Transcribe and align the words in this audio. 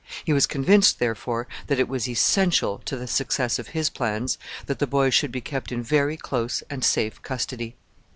He 0.23 0.33
was 0.33 0.47
convinced, 0.47 0.97
therefore, 0.97 1.47
that 1.67 1.79
it 1.79 1.87
was 1.87 2.09
essential 2.09 2.79
to 2.85 2.97
the 2.97 3.05
success 3.05 3.59
of 3.59 3.67
his 3.67 3.91
plans 3.91 4.39
that 4.65 4.79
the 4.79 4.87
boys 4.87 5.13
should 5.13 5.31
be 5.31 5.41
kept 5.41 5.71
in 5.71 5.83
very 5.83 6.17
close 6.17 6.63
and 6.71 6.83
safe 6.83 7.21
custody. 7.21 7.75